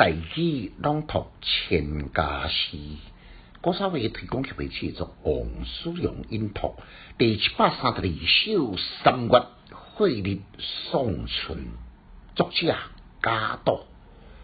[0.00, 2.78] 大器朗读千家诗，
[3.60, 6.74] 郭少伟提供给位制作王叔阳音读
[7.18, 11.66] 第七百三十二首三月惠日送春，
[12.34, 12.74] 作者
[13.20, 13.84] 贾岛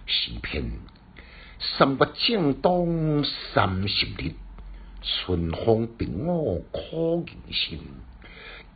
[0.04, 0.72] 诗篇。
[1.78, 4.34] 三月正当三十日，
[5.00, 6.80] 春风平我可
[7.24, 7.80] 人心。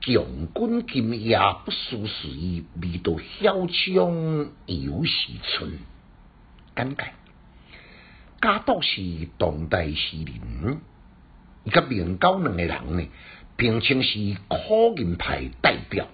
[0.00, 0.24] 强
[0.54, 3.18] 军今夜不输谁，味道。
[3.38, 5.78] 嚣张犹是春。
[6.80, 7.12] 简介：
[8.40, 10.78] 贾岛是当代诗人，
[11.64, 13.06] 伊甲明高两个人呢，
[13.58, 16.06] 平称是苦吟派代表。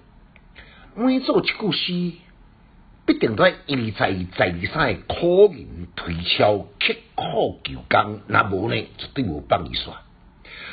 [0.97, 2.13] 每做一句诗，
[3.07, 9.99] 必定在一在在三个苦吟推敲刻苦求工，那无呢，绝对无帮伊煞。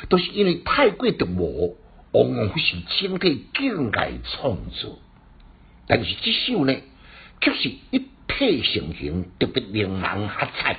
[0.08, 1.76] 都是因为太过的磨。
[2.12, 5.00] 往往是整体境界创作，
[5.88, 6.72] 但是这首呢，
[7.40, 10.78] 却是一体成型，特别令人喝彩。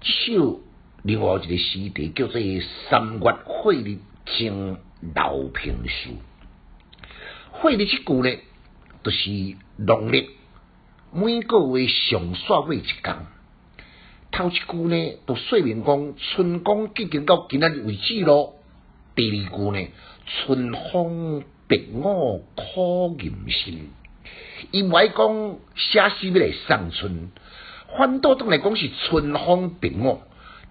[0.00, 0.60] 这首
[1.02, 2.40] 另外一个诗题叫做
[2.88, 4.78] 《三月惠日正
[5.14, 6.10] 老平书》。
[7.52, 8.38] 惠日这句呢，
[9.02, 10.30] 就是农历
[11.12, 13.16] 每个月上煞尾一天。
[14.30, 18.54] 头一句呢，都说明讲春光已经到今仔日为止咯。
[19.14, 19.88] 第二句呢？
[20.26, 22.62] 春风别我可
[23.16, 23.90] 人心，
[24.70, 27.30] 因为讲写诗要来送春，
[27.96, 30.22] 反倒当来讲是春风别我，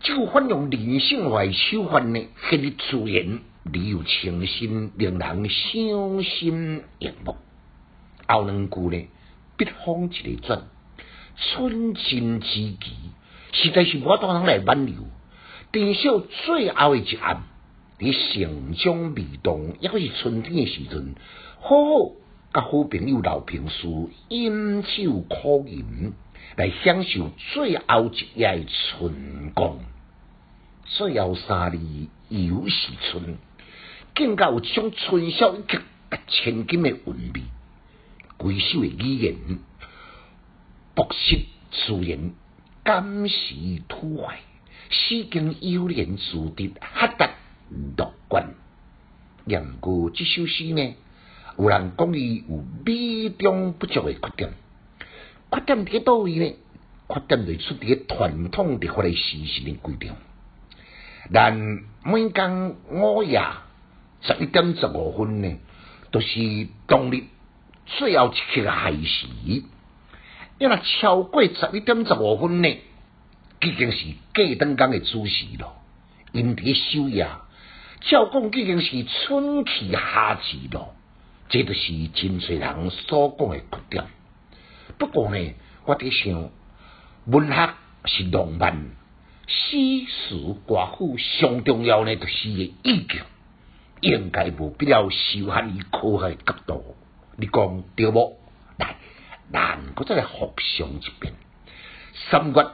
[0.02, 7.36] 就反用人性来手法呢，迄日自然，理有清新，令人伤心悦目。
[8.28, 9.08] 后两句呢，
[9.58, 10.64] 笔锋一个转，
[11.38, 12.80] 春尽之际，
[13.52, 14.96] 实在是无多人来挽留，
[15.72, 16.10] 珍惜
[16.46, 17.44] 最后的一暗。
[17.98, 21.16] 伫城中未动，抑或是春天诶时阵，
[21.62, 22.12] 好好
[22.56, 26.14] 甲好朋友老平叔饮酒苦饮，
[26.56, 29.78] 来享受最后一夜诶春光。
[30.86, 33.36] 最后三字又是春，
[34.14, 35.82] 更加有一种春宵一刻
[36.30, 37.42] 千金诶韵味。
[38.38, 39.36] 规首诶语言，
[40.96, 41.38] 博识
[41.72, 42.32] 自然，
[42.86, 44.40] 感时突怀，
[44.90, 47.32] 诗经幽连自得，哈达。
[47.98, 48.54] 乐观，
[49.46, 50.96] 杨过这首诗呢，
[51.58, 54.54] 有人讲伊有美中不足诶缺点，
[55.52, 56.56] 缺点伫倒位呢？
[57.08, 60.14] 缺点就出伫传统的法律事实的规定。
[61.32, 61.56] 但
[62.04, 63.42] 每工午夜
[64.22, 65.56] 十一点十五分呢，
[66.12, 67.24] 都是当日
[67.86, 69.28] 最后一刻海时，
[70.60, 72.70] 因为超过十一点十五分呢，
[73.62, 75.78] 已经是过灯工的主时咯，
[76.32, 77.28] 因伫休夜。
[78.02, 80.94] 照讲已经是春去夏至咯，
[81.56, 84.04] 这就是真侪人所讲的缺点。
[84.98, 85.54] 不过呢，
[85.86, 86.50] 我伫想，
[87.28, 87.74] 文学
[88.04, 88.92] 是浪漫，
[89.48, 92.74] 诗词歌赋上重要呢，就是个意
[93.08, 93.22] 境，
[94.02, 96.98] 应该无必要受限于科学角度。
[97.38, 98.38] 你讲对无？
[98.78, 98.98] 来，
[99.54, 101.34] 咱搁再来复诵一遍。
[102.30, 102.68] 三月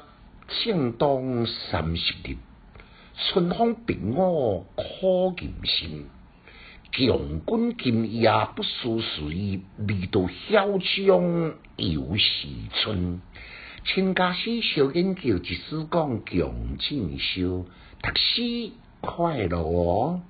[0.64, 2.36] 正当三十日。
[3.30, 4.84] 春风平我可
[5.38, 6.08] 人心，
[6.92, 13.22] 强军今夜不输谁，味道嚣张又是春。
[13.86, 17.66] 亲家师小研究，即使讲强进修，
[18.02, 20.22] 读书快乐哦。